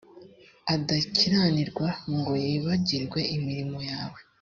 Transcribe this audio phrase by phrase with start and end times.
[0.73, 4.19] adakiranirwa ngo yibagirwe imirimo yawe